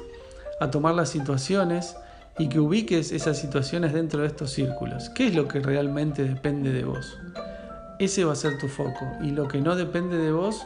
a 0.59 0.69
tomar 0.69 0.95
las 0.95 1.07
situaciones 1.07 1.95
y 2.37 2.49
que 2.49 2.59
ubiques 2.59 3.11
esas 3.11 3.37
situaciones 3.37 3.93
dentro 3.93 4.21
de 4.21 4.27
estos 4.27 4.51
círculos. 4.51 5.09
¿Qué 5.09 5.27
es 5.27 5.35
lo 5.35 5.47
que 5.47 5.59
realmente 5.59 6.23
depende 6.23 6.71
de 6.71 6.83
vos? 6.83 7.17
Ese 7.99 8.25
va 8.25 8.33
a 8.33 8.35
ser 8.35 8.57
tu 8.57 8.67
foco. 8.67 9.07
Y 9.21 9.31
lo 9.31 9.47
que 9.47 9.61
no 9.61 9.75
depende 9.75 10.17
de 10.17 10.31
vos, 10.31 10.65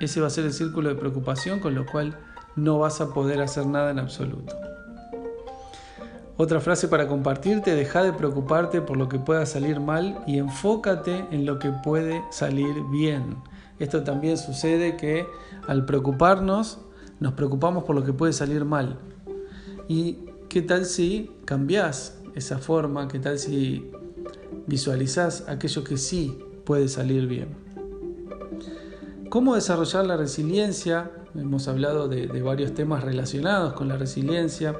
ese 0.00 0.20
va 0.20 0.28
a 0.28 0.30
ser 0.30 0.44
el 0.44 0.52
círculo 0.52 0.88
de 0.88 0.94
preocupación, 0.94 1.60
con 1.60 1.74
lo 1.74 1.84
cual 1.86 2.16
no 2.56 2.78
vas 2.78 3.00
a 3.00 3.12
poder 3.12 3.40
hacer 3.40 3.66
nada 3.66 3.90
en 3.90 3.98
absoluto. 3.98 4.56
Otra 6.36 6.60
frase 6.60 6.88
para 6.88 7.06
compartirte, 7.06 7.74
deja 7.74 8.02
de 8.02 8.14
preocuparte 8.14 8.80
por 8.80 8.96
lo 8.96 9.08
que 9.08 9.18
pueda 9.18 9.44
salir 9.44 9.78
mal 9.78 10.22
y 10.26 10.38
enfócate 10.38 11.26
en 11.30 11.44
lo 11.44 11.58
que 11.58 11.70
puede 11.70 12.22
salir 12.30 12.74
bien. 12.90 13.36
Esto 13.78 14.04
también 14.04 14.38
sucede 14.38 14.96
que 14.96 15.26
al 15.66 15.84
preocuparnos, 15.84 16.78
nos 17.18 17.34
preocupamos 17.34 17.84
por 17.84 17.94
lo 17.94 18.04
que 18.04 18.14
puede 18.14 18.32
salir 18.32 18.64
mal. 18.64 18.96
¿Y 19.86 20.29
qué 20.50 20.60
tal 20.60 20.84
si 20.84 21.30
cambias 21.46 22.18
esa 22.34 22.58
forma? 22.58 23.08
¿Qué 23.08 23.18
tal 23.18 23.38
si 23.38 23.90
visualizas 24.66 25.48
aquello 25.48 25.82
que 25.82 25.96
sí 25.96 26.38
puede 26.64 26.88
salir 26.88 27.26
bien? 27.26 27.48
¿Cómo 29.30 29.54
desarrollar 29.54 30.04
la 30.04 30.18
resiliencia? 30.18 31.10
Hemos 31.34 31.68
hablado 31.68 32.08
de, 32.08 32.26
de 32.26 32.42
varios 32.42 32.74
temas 32.74 33.02
relacionados 33.02 33.72
con 33.72 33.88
la 33.88 33.96
resiliencia. 33.96 34.76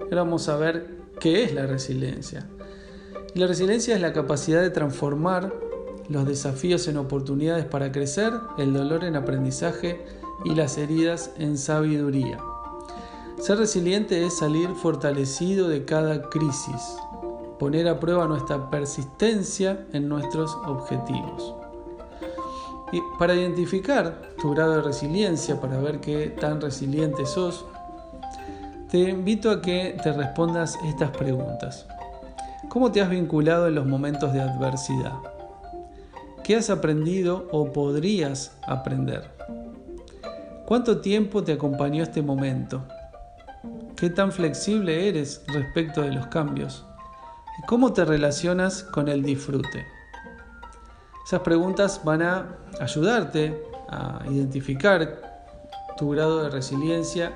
Ahora 0.00 0.24
vamos 0.24 0.48
a 0.50 0.56
ver 0.56 1.02
¿Qué 1.22 1.44
es 1.44 1.54
la 1.54 1.66
resiliencia? 1.66 2.48
La 3.36 3.46
resiliencia 3.46 3.94
es 3.94 4.00
la 4.00 4.12
capacidad 4.12 4.60
de 4.60 4.70
transformar 4.70 5.54
los 6.08 6.26
desafíos 6.26 6.88
en 6.88 6.96
oportunidades 6.96 7.64
para 7.64 7.92
crecer, 7.92 8.32
el 8.58 8.72
dolor 8.72 9.04
en 9.04 9.14
aprendizaje 9.14 10.04
y 10.44 10.56
las 10.56 10.78
heridas 10.78 11.30
en 11.38 11.58
sabiduría. 11.58 12.40
Ser 13.38 13.58
resiliente 13.58 14.24
es 14.24 14.38
salir 14.38 14.68
fortalecido 14.70 15.68
de 15.68 15.84
cada 15.84 16.28
crisis, 16.30 16.96
poner 17.58 17.88
a 17.88 17.98
prueba 17.98 18.26
nuestra 18.26 18.70
persistencia 18.70 19.84
en 19.92 20.08
nuestros 20.08 20.54
objetivos. 20.66 21.54
Y 22.92 23.00
para 23.18 23.34
identificar 23.34 24.20
tu 24.40 24.50
grado 24.50 24.72
de 24.72 24.82
resiliencia, 24.82 25.60
para 25.60 25.78
ver 25.78 26.00
qué 26.00 26.28
tan 26.28 26.60
resiliente 26.60 27.26
sos, 27.26 27.64
te 28.90 28.98
invito 28.98 29.50
a 29.50 29.62
que 29.62 29.96
te 30.02 30.12
respondas 30.12 30.78
estas 30.84 31.10
preguntas. 31.10 31.86
¿Cómo 32.68 32.92
te 32.92 33.00
has 33.00 33.08
vinculado 33.08 33.66
en 33.66 33.74
los 33.74 33.86
momentos 33.86 34.32
de 34.32 34.40
adversidad? 34.40 35.14
¿Qué 36.44 36.56
has 36.56 36.70
aprendido 36.70 37.48
o 37.50 37.72
podrías 37.72 38.56
aprender? 38.66 39.30
¿Cuánto 40.66 41.00
tiempo 41.00 41.42
te 41.42 41.52
acompañó 41.52 42.02
este 42.02 42.20
momento? 42.20 42.82
¿Qué 43.96 44.10
tan 44.10 44.32
flexible 44.32 45.08
eres 45.08 45.42
respecto 45.46 46.02
de 46.02 46.12
los 46.12 46.26
cambios? 46.26 46.84
¿Y 47.58 47.66
cómo 47.66 47.92
te 47.92 48.04
relacionas 48.04 48.82
con 48.82 49.08
el 49.08 49.22
disfrute? 49.22 49.86
Esas 51.24 51.40
preguntas 51.40 52.00
van 52.04 52.22
a 52.22 52.56
ayudarte 52.80 53.62
a 53.88 54.22
identificar 54.28 55.46
tu 55.96 56.10
grado 56.10 56.42
de 56.42 56.50
resiliencia 56.50 57.32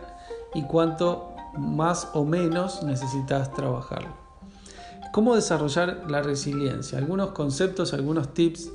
y 0.55 0.65
cuánto 0.65 1.37
más 1.57 2.09
o 2.15 2.25
menos 2.25 2.83
necesitas 2.83 3.53
trabajarlo. 3.53 4.17
¿Cómo 5.13 5.37
desarrollar 5.37 6.11
la 6.11 6.23
resiliencia? 6.23 6.99
Algunos 6.99 7.31
conceptos, 7.31 7.95
algunos 7.95 8.35
tips 8.35 8.71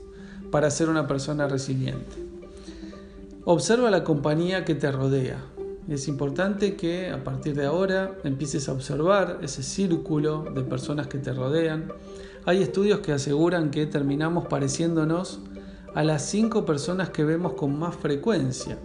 para 0.52 0.72
ser 0.72 0.90
una 0.90 1.08
persona 1.08 1.48
resiliente. 1.48 2.16
Observa 3.44 3.92
la 3.92 4.04
compañía 4.04 4.64
que 4.64 4.76
te 4.76 4.92
rodea. 4.92 5.44
Es 5.92 6.08
importante 6.08 6.78
que 6.78 7.10
a 7.10 7.22
partir 7.22 7.54
de 7.54 7.66
ahora 7.66 8.16
empieces 8.24 8.70
a 8.70 8.72
observar 8.72 9.40
ese 9.42 9.62
círculo 9.62 10.46
de 10.56 10.64
personas 10.64 11.08
que 11.08 11.18
te 11.18 11.34
rodean. 11.34 11.92
Hay 12.46 12.62
estudios 12.64 13.02
que 13.02 13.12
aseguran 13.12 13.72
que 13.72 13.86
terminamos 13.88 14.46
pareciéndonos 14.46 15.42
a 15.94 16.06
las 16.06 16.22
cinco 16.26 16.64
personas 16.64 17.10
que 17.10 17.26
vemos 17.26 17.56
con 17.56 17.78
más 17.78 17.94
frecuencia. 17.94 18.80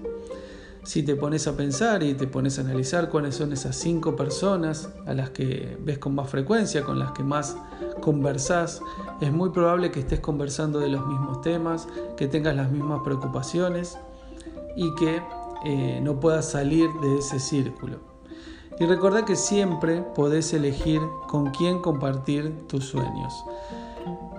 Si 0.83 1.05
te 1.05 1.15
pones 1.15 1.47
a 1.47 1.57
pensar 1.57 2.03
y 2.03 2.15
te 2.15 2.27
pones 2.27 2.59
a 2.59 2.63
analizar 2.63 3.09
cuáles 3.09 3.37
son 3.37 3.53
esas 3.53 3.77
cinco 3.77 4.17
personas 4.17 4.89
a 5.07 5.15
las 5.15 5.31
que 5.31 5.79
ves 5.81 5.99
con 5.99 6.13
más 6.13 6.29
frecuencia, 6.29 6.83
con 6.83 6.99
las 6.99 7.13
que 7.13 7.23
más 7.23 7.57
conversás, 8.01 8.81
es 9.21 9.31
muy 9.31 9.51
probable 9.51 9.93
que 9.93 10.01
estés 10.01 10.19
conversando 10.19 10.81
de 10.81 10.89
los 10.89 11.07
mismos 11.07 11.41
temas, 11.41 11.87
que 12.17 12.27
tengas 12.27 12.57
las 12.57 12.73
mismas 12.73 13.03
preocupaciones 13.05 13.97
y 14.75 14.93
que 14.97 15.23
eh, 15.65 16.01
no 16.03 16.21
puedas 16.21 16.51
salir 16.51 16.89
de 17.03 17.19
ese 17.19 17.39
círculo. 17.39 18.01
Y 18.79 18.85
recordá 18.85 19.25
que 19.25 19.37
siempre 19.37 20.03
podés 20.03 20.53
elegir 20.53 21.01
con 21.29 21.51
quién 21.51 21.81
compartir 21.81 22.67
tus 22.67 22.85
sueños. 22.85 23.33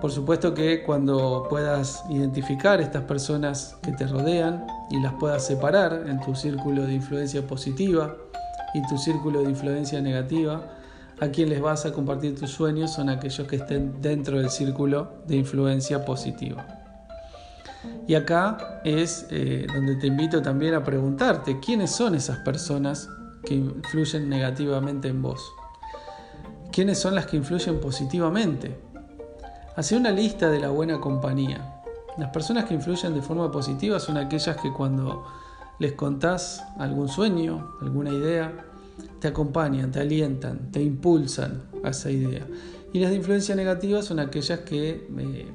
Por 0.00 0.12
supuesto 0.12 0.54
que 0.54 0.84
cuando 0.84 1.46
puedas 1.50 2.04
identificar 2.08 2.80
estas 2.80 3.02
personas 3.02 3.76
que 3.82 3.90
te 3.92 4.06
rodean 4.06 4.64
y 4.90 5.00
las 5.00 5.14
puedas 5.14 5.44
separar 5.44 6.04
en 6.06 6.20
tu 6.20 6.36
círculo 6.36 6.86
de 6.86 6.94
influencia 6.94 7.44
positiva 7.46 8.16
y 8.74 8.86
tu 8.86 8.96
círculo 8.96 9.42
de 9.42 9.50
influencia 9.50 10.00
negativa, 10.00 10.62
a 11.20 11.28
quien 11.28 11.48
les 11.48 11.60
vas 11.60 11.84
a 11.84 11.92
compartir 11.92 12.38
tus 12.38 12.50
sueños 12.50 12.92
son 12.92 13.08
aquellos 13.08 13.48
que 13.48 13.56
estén 13.56 14.00
dentro 14.00 14.38
del 14.38 14.50
círculo 14.50 15.14
de 15.26 15.36
influencia 15.36 16.04
positiva. 16.04 16.64
Y 18.06 18.14
acá 18.14 18.80
es 18.84 19.26
eh, 19.30 19.66
donde 19.72 19.96
te 19.96 20.06
invito 20.06 20.42
también 20.42 20.74
a 20.74 20.84
preguntarte 20.84 21.60
quiénes 21.60 21.90
son 21.90 22.14
esas 22.14 22.38
personas 22.38 23.08
que 23.44 23.54
influyen 23.54 24.28
negativamente 24.28 25.08
en 25.08 25.22
vos. 25.22 25.52
¿Quiénes 26.72 26.98
son 26.98 27.14
las 27.14 27.26
que 27.26 27.36
influyen 27.36 27.80
positivamente? 27.80 28.78
Hace 29.76 29.96
una 29.96 30.10
lista 30.10 30.50
de 30.50 30.60
la 30.60 30.68
buena 30.70 31.00
compañía. 31.00 31.82
Las 32.18 32.30
personas 32.30 32.64
que 32.64 32.74
influyen 32.74 33.14
de 33.14 33.22
forma 33.22 33.50
positiva 33.50 34.00
son 34.00 34.16
aquellas 34.16 34.56
que 34.56 34.72
cuando 34.72 35.24
les 35.78 35.92
contás 35.92 36.64
algún 36.78 37.08
sueño, 37.08 37.76
alguna 37.80 38.10
idea, 38.10 38.52
te 39.20 39.28
acompañan, 39.28 39.92
te 39.92 40.00
alientan, 40.00 40.72
te 40.72 40.82
impulsan 40.82 41.62
a 41.84 41.90
esa 41.90 42.10
idea. 42.10 42.46
Y 42.92 43.00
las 43.00 43.10
de 43.10 43.16
influencia 43.16 43.54
negativa 43.54 44.02
son 44.02 44.18
aquellas 44.18 44.60
que 44.60 45.06
eh, 45.18 45.46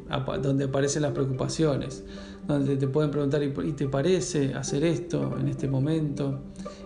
donde 0.41 0.65
aparecen 0.65 1.01
las 1.01 1.11
preocupaciones, 1.11 2.03
donde 2.47 2.75
te 2.77 2.87
pueden 2.87 3.09
preguntar 3.09 3.41
¿y 3.43 3.71
te 3.71 3.87
parece 3.87 4.53
hacer 4.53 4.83
esto 4.83 5.37
en 5.39 5.47
este 5.47 5.67
momento? 5.67 6.41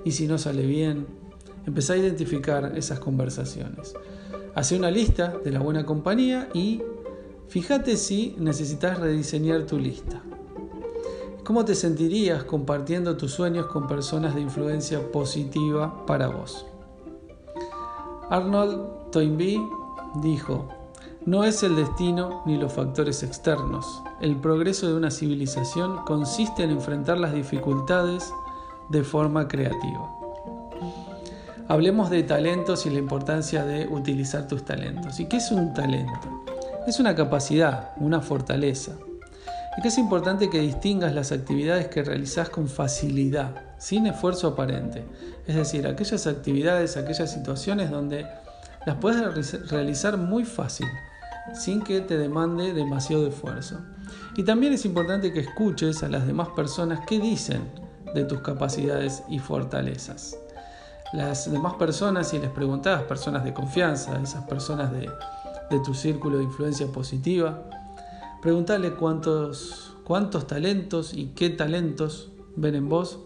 ¿Y 0.05 0.11
si 0.11 0.27
no 0.27 0.37
sale 0.37 0.65
bien? 0.65 1.05
Empezá 1.65 1.93
a 1.93 1.97
identificar 1.97 2.77
esas 2.77 2.99
conversaciones. 2.99 3.93
Hace 4.55 4.77
una 4.77 4.89
lista 4.89 5.37
de 5.43 5.51
la 5.51 5.59
buena 5.59 5.85
compañía 5.85 6.47
y 6.53 6.81
Fíjate 7.47 7.95
si 7.95 8.35
necesitas 8.37 8.99
rediseñar 8.99 9.65
tu 9.65 9.79
lista. 9.79 10.21
¿Cómo 11.45 11.63
te 11.63 11.75
sentirías 11.75 12.43
compartiendo 12.43 13.15
tus 13.15 13.31
sueños 13.31 13.67
con 13.67 13.87
personas 13.87 14.35
de 14.35 14.41
influencia 14.41 15.11
positiva 15.13 16.05
para 16.05 16.27
vos? 16.27 16.65
Arnold 18.29 19.11
Toynbee 19.11 19.61
dijo, 20.15 20.67
no 21.25 21.43
es 21.43 21.61
el 21.63 21.75
destino 21.75 22.41
ni 22.45 22.57
los 22.57 22.71
factores 22.71 23.21
externos. 23.21 24.01
El 24.21 24.37
progreso 24.37 24.87
de 24.87 24.95
una 24.95 25.11
civilización 25.11 25.97
consiste 26.05 26.63
en 26.63 26.71
enfrentar 26.71 27.19
las 27.19 27.33
dificultades 27.33 28.31
de 28.89 29.03
forma 29.03 29.47
creativa. 29.47 30.09
Hablemos 31.67 32.09
de 32.09 32.23
talentos 32.23 32.85
y 32.85 32.89
la 32.91 32.99
importancia 32.99 33.65
de 33.65 33.87
utilizar 33.87 34.47
tus 34.47 34.63
talentos. 34.63 35.19
¿Y 35.19 35.25
qué 35.25 35.35
es 35.37 35.51
un 35.51 35.73
talento? 35.73 36.45
Es 36.87 36.97
una 37.01 37.13
capacidad, 37.13 37.91
una 37.97 38.21
fortaleza. 38.21 38.93
y 39.77 39.81
que 39.81 39.89
es 39.89 39.97
importante 39.97 40.49
que 40.49 40.59
distingas 40.59 41.13
las 41.13 41.31
actividades 41.33 41.87
que 41.89 42.03
realizas 42.03 42.49
con 42.49 42.69
facilidad, 42.69 43.53
sin 43.77 44.07
esfuerzo 44.07 44.47
aparente. 44.47 45.03
Es 45.45 45.55
decir, 45.55 45.85
aquellas 45.85 46.25
actividades, 46.25 46.95
aquellas 46.95 47.31
situaciones 47.31 47.91
donde 47.91 48.25
las 48.87 48.95
puedes 48.95 49.69
realizar 49.69 50.17
muy 50.17 50.45
fácil, 50.45 50.87
sin 51.53 51.83
que 51.83 52.01
te 52.01 52.17
demande 52.17 52.73
demasiado 52.73 53.27
esfuerzo. 53.27 53.81
Y 54.35 54.43
también 54.43 54.73
es 54.73 54.83
importante 54.85 55.31
que 55.31 55.41
escuches 55.41 56.01
a 56.01 56.09
las 56.09 56.25
demás 56.25 56.47
personas 56.55 57.01
qué 57.05 57.19
dicen 57.19 57.69
de 58.15 58.23
tus 58.23 58.39
capacidades 58.39 59.21
y 59.29 59.37
fortalezas. 59.37 60.35
Las 61.13 61.51
demás 61.51 61.75
personas, 61.75 62.29
si 62.29 62.39
les 62.39 62.49
preguntas, 62.49 63.03
personas 63.03 63.43
de 63.43 63.53
confianza, 63.53 64.19
esas 64.19 64.45
personas 64.45 64.91
de, 64.91 65.09
de 65.69 65.79
tu 65.85 65.93
círculo 65.93 66.39
de 66.39 66.45
influencia 66.45 66.87
positiva, 66.87 67.63
Pregúntale 68.41 68.91
cuántos, 68.91 69.93
cuántos 70.03 70.45
talentos 70.45 71.13
y 71.13 71.27
qué 71.35 71.49
talentos 71.49 72.29
ven 72.55 72.75
en 72.75 72.87
vos. 72.87 73.19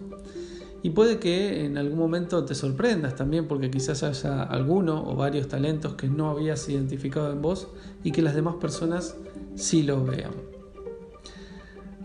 Y 0.84 0.92
puede 0.92 1.20
que 1.20 1.66
en 1.66 1.78
algún 1.78 2.00
momento 2.00 2.44
te 2.44 2.56
sorprendas 2.56 3.16
también 3.16 3.48
porque 3.48 3.70
quizás 3.70 4.04
haya 4.04 4.42
alguno 4.44 5.04
o 5.08 5.16
varios 5.16 5.48
talentos 5.48 5.94
que 5.94 6.08
no 6.08 6.30
habías 6.30 6.68
identificado 6.70 7.32
en 7.32 7.42
vos 7.42 7.68
y 8.04 8.12
que 8.12 8.22
las 8.22 8.34
demás 8.34 8.56
personas 8.56 9.16
sí 9.56 9.84
lo 9.84 10.04
vean. 10.04 10.32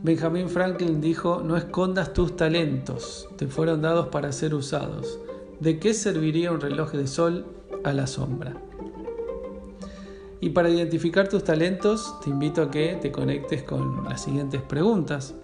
Benjamin 0.02 0.49
Franklin 0.49 1.00
dijo, 1.00 1.42
no 1.42 1.56
escondas 1.56 2.12
tus 2.12 2.37
talentos, 2.37 3.28
te 3.37 3.47
fueron 3.47 3.80
dados 3.80 4.09
para 4.09 4.30
ser 4.30 4.54
usados. 4.54 5.18
¿De 5.59 5.78
qué 5.78 5.95
serviría 5.95 6.52
un 6.52 6.61
reloj 6.61 6.92
de 6.92 7.06
sol 7.06 7.47
a 7.83 7.92
la 7.95 8.06
sombra? 8.06 8.61
Y 10.40 10.50
para 10.50 10.68
identificar 10.68 11.28
tus 11.28 11.45
talentos, 11.45 12.21
te 12.21 12.28
invito 12.30 12.62
a 12.62 12.71
que 12.71 12.99
te 13.00 13.11
conectes 13.11 13.62
con 13.62 14.04
las 14.04 14.23
siguientes 14.23 14.61
preguntas. 14.61 15.35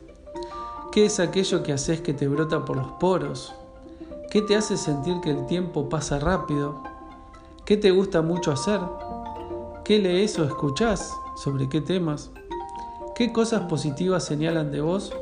¿Qué 0.92 1.06
es 1.06 1.20
aquello 1.20 1.62
que 1.62 1.72
haces 1.72 2.02
que 2.02 2.12
te 2.12 2.28
brota 2.28 2.66
por 2.66 2.76
los 2.76 2.87
poros? 3.00 3.54
¿Qué 4.30 4.42
te 4.42 4.56
hace 4.56 4.76
sentir 4.76 5.22
que 5.22 5.30
el 5.30 5.46
tiempo 5.46 5.88
pasa 5.88 6.18
rápido? 6.18 6.82
¿Qué 7.64 7.78
te 7.78 7.90
gusta 7.90 8.20
mucho 8.20 8.52
hacer? 8.52 8.78
¿Qué 9.87 9.99
lees 9.99 10.38
o 10.38 10.44
escuchás? 10.44 11.11
¿Sobre 11.34 11.70
qué 11.70 11.80
temas? 11.80 12.30
¿Qué 13.14 13.32
cosas 13.32 13.62
positivas 13.62 14.26
señalan 14.26 14.70
de 14.70 14.82
vos? 14.82 15.14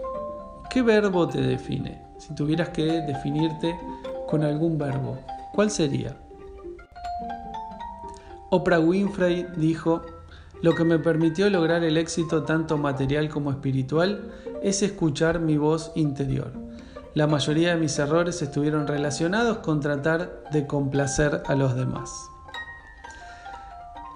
¿Qué 0.70 0.82
verbo 0.82 1.28
te 1.28 1.40
define? 1.40 2.02
Si 2.18 2.34
tuvieras 2.34 2.70
que 2.70 2.86
definirte 2.86 3.78
con 4.26 4.42
algún 4.42 4.76
verbo, 4.76 5.18
¿cuál 5.54 5.70
sería? 5.70 6.16
Oprah 8.50 8.80
Winfrey 8.80 9.46
dijo, 9.56 10.02
lo 10.62 10.74
que 10.74 10.82
me 10.82 10.98
permitió 10.98 11.48
lograr 11.48 11.84
el 11.84 11.96
éxito 11.96 12.42
tanto 12.42 12.76
material 12.76 13.28
como 13.28 13.52
espiritual 13.52 14.32
es 14.62 14.82
escuchar 14.82 15.40
mi 15.40 15.56
voz 15.56 15.92
interior. 15.94 16.52
La 17.14 17.26
mayoría 17.26 17.70
de 17.70 17.80
mis 17.80 17.98
errores 17.98 18.40
estuvieron 18.40 18.86
relacionados 18.86 19.58
con 19.58 19.80
tratar 19.80 20.44
de 20.52 20.66
complacer 20.66 21.42
a 21.46 21.54
los 21.56 21.74
demás. 21.74 22.10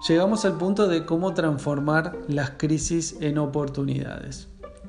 Llegamos 0.08 0.44
al 0.44 0.58
punto 0.58 0.86
de 0.86 1.04
cómo 1.04 1.34
transformar 1.34 2.16
las 2.28 2.50
crisis 2.50 3.16
en 3.20 3.38
oportunidades. 3.38 4.48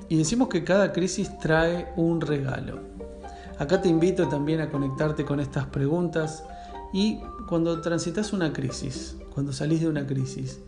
Y 0.10 0.18
decimos 0.18 0.50
que 0.50 0.64
cada 0.64 0.92
crisis 0.92 1.40
trae 1.40 1.92
un 1.96 2.22
regalo. 2.22 2.82
Acá 3.58 3.82
te 3.82 3.88
invito 3.88 4.28
también 4.28 4.60
a 4.60 4.70
conectarte 4.70 5.24
con 5.24 5.40
estas 5.40 5.66
preguntas 5.68 6.44
y 6.94 7.22
cuando 7.48 7.82
transitas 7.82 8.34
una 8.34 8.52
crisis, 8.52 9.16
cuando 9.34 9.54
salís 9.54 9.82
de 9.82 9.88
una 9.88 10.06
crisis, 10.06 10.60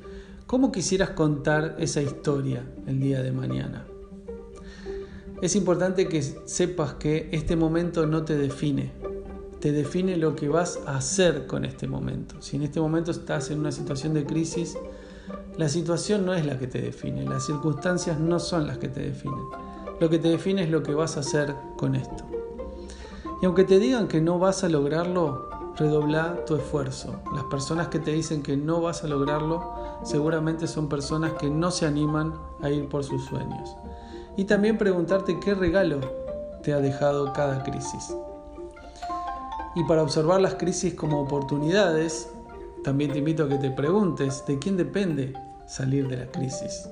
¿cómo 0.46 0.72
quisieras 0.72 1.10
contar 1.12 1.76
esa 1.78 2.02
historia 2.02 2.64
el 2.88 3.00
día 3.00 3.22
de 3.22 3.34
mañana? 3.34 3.86
Es 5.40 5.56
importante 5.56 6.08
que 6.08 6.24
sepas 6.24 6.96
que 6.96 7.30
este 7.32 7.56
momento 7.56 8.08
no 8.08 8.24
te 8.24 8.36
define, 8.36 8.92
te 9.60 9.72
define 9.72 10.18
lo 10.18 10.36
que 10.36 10.50
vas 10.50 10.80
a 10.88 10.98
hacer 10.98 11.46
con 11.46 11.64
este 11.64 11.88
momento. 11.88 12.42
Si 12.42 12.56
en 12.56 12.64
este 12.64 12.80
momento 12.80 13.12
estás 13.12 13.52
en 13.52 13.60
una 13.60 13.72
situación 13.72 14.16
de 14.16 14.26
crisis, 14.26 14.76
la 15.56 15.70
situación 15.70 16.26
no 16.26 16.34
es 16.34 16.44
la 16.44 16.58
que 16.58 16.66
te 16.66 16.82
define, 16.82 17.24
las 17.24 17.46
circunstancias 17.46 18.20
no 18.20 18.40
son 18.40 18.66
las 18.66 18.80
que 18.80 18.88
te 18.88 19.02
definen. 19.02 19.46
Lo 20.00 20.10
que 20.10 20.18
te 20.18 20.30
define 20.30 20.64
es 20.64 20.72
lo 20.72 20.82
que 20.82 20.96
vas 20.96 21.18
a 21.18 21.20
hacer 21.20 21.54
con 21.78 21.94
esto. 21.94 22.24
Y 23.40 23.46
aunque 23.46 23.64
te 23.64 23.78
digan 23.78 24.08
que 24.08 24.22
no 24.22 24.40
vas 24.40 24.64
a 24.64 24.70
lograrlo, 24.70 25.50
redobla 25.78 26.46
tu 26.46 26.56
esfuerzo. 26.56 27.22
Las 27.36 27.44
personas 27.44 27.90
que 27.90 28.00
te 28.00 28.12
dicen 28.12 28.42
que 28.42 28.58
no 28.58 28.82
vas 28.82 29.04
a 29.04 29.08
lograrlo 29.08 29.74
seguramente 30.04 30.66
son 30.66 30.90
personas 30.90 31.34
que 31.34 31.50
no 31.50 31.70
se 31.70 31.86
animan 31.86 32.34
a 32.60 32.72
ir 32.72 32.90
por 32.90 33.04
sus 33.04 33.24
sueños. 33.26 33.76
Y 34.38 34.46
también 34.46 34.78
preguntarte 34.78 35.40
qué 35.40 35.54
regalo 35.54 36.00
te 36.64 36.74
ha 36.74 36.80
dejado 36.80 37.34
cada 37.34 37.64
crisis. 37.64 38.16
Y 39.76 39.84
para 39.84 40.02
observar 40.02 40.40
las 40.40 40.56
crisis 40.56 40.94
como 40.94 41.22
oportunidades, 41.22 42.30
también 42.84 43.12
te 43.12 43.20
invito 43.20 43.44
a 43.44 43.50
que 43.50 43.58
te 43.58 43.72
preguntes 43.72 44.46
de 44.48 44.58
quién 44.60 44.78
depende 44.78 45.34
salir 45.66 46.08
de 46.08 46.18
la 46.18 46.28
crisis. 46.28 46.88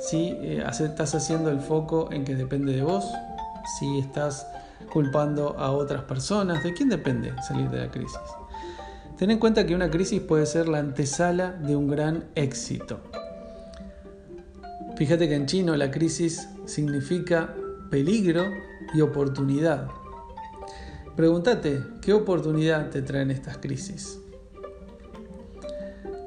Si 0.00 0.30
eh, 0.40 0.64
estás 0.66 1.14
haciendo 1.14 1.50
el 1.50 1.60
foco 1.60 2.10
en 2.10 2.24
que 2.24 2.34
depende 2.34 2.72
de 2.72 2.82
vos, 2.82 3.04
si 3.78 3.98
estás 3.98 4.46
culpando 4.90 5.58
a 5.58 5.70
otras 5.70 6.02
personas. 6.02 6.62
¿De 6.62 6.74
quién 6.74 6.88
depende 6.88 7.32
salir 7.42 7.70
de 7.70 7.78
la 7.78 7.90
crisis? 7.90 8.18
Ten 9.16 9.30
en 9.30 9.38
cuenta 9.38 9.66
que 9.66 9.74
una 9.74 9.90
crisis 9.90 10.20
puede 10.20 10.46
ser 10.46 10.68
la 10.68 10.78
antesala 10.78 11.52
de 11.52 11.76
un 11.76 11.88
gran 11.88 12.24
éxito. 12.34 13.00
Fíjate 15.00 15.30
que 15.30 15.34
en 15.34 15.46
chino 15.46 15.74
la 15.76 15.90
crisis 15.90 16.46
significa 16.66 17.54
peligro 17.90 18.44
y 18.92 19.00
oportunidad. 19.00 19.88
Pregúntate, 21.16 21.82
¿qué 22.02 22.12
oportunidad 22.12 22.90
te 22.90 23.00
traen 23.00 23.30
estas 23.30 23.56
crisis? 23.56 24.20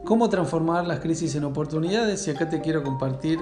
¿Cómo 0.04 0.28
transformar 0.28 0.88
las 0.88 1.02
crisis 1.02 1.36
en 1.36 1.44
oportunidades? 1.44 2.28
Y 2.28 2.32
acá 2.32 2.50
te 2.50 2.62
quiero 2.62 2.82
compartir 2.82 3.38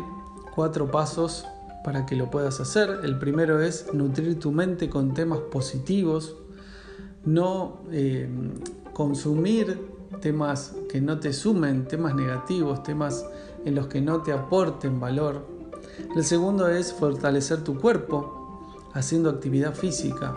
cuatro 0.54 0.92
pasos 0.92 1.46
para 1.86 2.06
que 2.06 2.18
lo 2.18 2.30
puedas 2.30 2.60
hacer. 2.60 3.00
El 3.06 3.18
primero 3.18 3.62
es 3.62 3.94
nutrir 3.94 4.38
tu 4.38 4.52
mente 4.52 4.90
con 4.90 5.14
temas 5.14 5.40
positivos, 5.50 6.36
no 7.24 7.84
eh, 7.94 8.30
consumir 8.92 9.80
temas 10.20 10.76
que 10.90 11.00
no 11.00 11.22
te 11.22 11.32
sumen, 11.32 11.88
temas 11.88 12.16
negativos, 12.16 12.84
temas 12.84 13.26
en 13.66 13.76
los 13.76 13.88
que 13.88 14.02
no 14.02 14.22
te 14.22 14.32
aporten 14.32 15.00
valor. 15.00 15.46
El 16.16 16.24
segundo 16.24 16.68
es 16.68 16.94
fortalecer 16.94 17.64
tu 17.64 17.80
cuerpo 17.80 18.70
haciendo 18.94 19.30
actividad 19.30 19.74
física. 19.74 20.36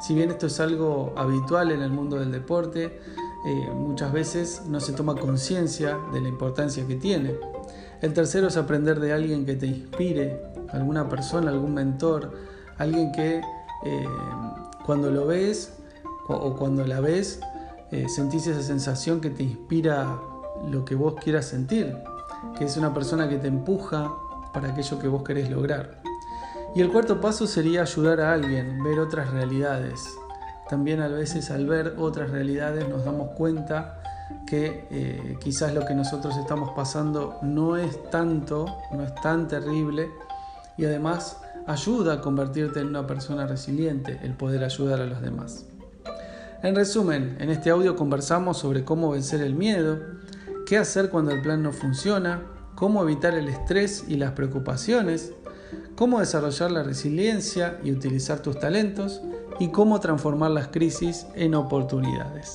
Si 0.00 0.14
bien 0.14 0.30
esto 0.30 0.46
es 0.46 0.60
algo 0.60 1.12
habitual 1.16 1.72
en 1.72 1.82
el 1.82 1.90
mundo 1.90 2.18
del 2.18 2.30
deporte, 2.30 3.00
eh, 3.46 3.70
muchas 3.74 4.12
veces 4.12 4.62
no 4.68 4.80
se 4.80 4.92
toma 4.92 5.16
conciencia 5.16 5.98
de 6.12 6.20
la 6.20 6.28
importancia 6.28 6.86
que 6.86 6.96
tiene. 6.96 7.34
El 8.00 8.12
tercero 8.12 8.46
es 8.46 8.56
aprender 8.56 9.00
de 9.00 9.12
alguien 9.12 9.44
que 9.44 9.56
te 9.56 9.66
inspire, 9.66 10.40
alguna 10.70 11.08
persona, 11.08 11.50
algún 11.50 11.74
mentor, 11.74 12.32
alguien 12.78 13.10
que 13.10 13.40
eh, 13.84 14.06
cuando 14.84 15.10
lo 15.10 15.26
ves 15.26 15.72
o, 16.28 16.54
cuando 16.56 16.86
la 16.86 17.00
ves 17.00 17.40
eh, 17.90 18.08
sentís 18.08 18.46
esa 18.46 18.62
sensación 18.62 19.20
que 19.20 19.30
te 19.30 19.42
inspira 19.42 20.20
lo 20.70 20.84
que 20.84 20.94
vos 20.94 21.14
quieras 21.14 21.46
sentir, 21.46 21.96
que 22.56 22.64
es 22.64 22.76
una 22.76 22.94
persona 22.94 23.28
que 23.28 23.38
te 23.38 23.48
empuja 23.48 24.12
para 24.52 24.68
aquello 24.68 24.98
que 24.98 25.08
vos 25.08 25.22
querés 25.22 25.50
lograr. 25.50 26.00
Y 26.74 26.80
el 26.80 26.90
cuarto 26.90 27.20
paso 27.20 27.46
sería 27.46 27.82
ayudar 27.82 28.20
a 28.20 28.32
alguien, 28.32 28.82
ver 28.82 28.98
otras 28.98 29.30
realidades. 29.30 30.00
También 30.68 31.00
a 31.00 31.08
veces 31.08 31.50
al 31.50 31.66
ver 31.66 31.94
otras 31.98 32.30
realidades 32.30 32.88
nos 32.88 33.04
damos 33.04 33.30
cuenta 33.30 34.02
que 34.46 34.86
eh, 34.90 35.38
quizás 35.40 35.74
lo 35.74 35.84
que 35.86 35.94
nosotros 35.94 36.36
estamos 36.36 36.70
pasando 36.76 37.38
no 37.42 37.76
es 37.76 38.10
tanto, 38.10 38.66
no 38.92 39.02
es 39.02 39.14
tan 39.16 39.48
terrible 39.48 40.10
y 40.76 40.84
además 40.84 41.38
ayuda 41.66 42.14
a 42.14 42.20
convertirte 42.20 42.80
en 42.80 42.88
una 42.88 43.06
persona 43.06 43.46
resiliente 43.46 44.20
el 44.22 44.34
poder 44.34 44.64
ayudar 44.64 45.00
a 45.00 45.06
los 45.06 45.20
demás. 45.20 45.66
En 46.62 46.74
resumen, 46.74 47.36
en 47.40 47.50
este 47.50 47.70
audio 47.70 47.94
conversamos 47.94 48.58
sobre 48.58 48.84
cómo 48.84 49.10
vencer 49.10 49.42
el 49.42 49.54
miedo, 49.54 49.98
qué 50.68 50.76
hacer 50.76 51.08
cuando 51.08 51.30
el 51.30 51.40
plan 51.40 51.62
no 51.62 51.72
funciona, 51.72 52.42
cómo 52.74 53.02
evitar 53.02 53.32
el 53.34 53.48
estrés 53.48 54.04
y 54.06 54.18
las 54.18 54.32
preocupaciones, 54.32 55.32
cómo 55.96 56.20
desarrollar 56.20 56.70
la 56.70 56.82
resiliencia 56.82 57.80
y 57.82 57.90
utilizar 57.90 58.40
tus 58.40 58.58
talentos 58.58 59.22
y 59.58 59.68
cómo 59.68 59.98
transformar 59.98 60.50
las 60.50 60.68
crisis 60.68 61.26
en 61.34 61.54
oportunidades. 61.54 62.54